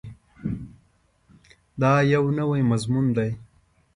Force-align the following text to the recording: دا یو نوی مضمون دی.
دا 1.81 1.91
یو 2.13 2.25
نوی 2.37 2.61
مضمون 2.71 3.05
دی. 3.15 3.31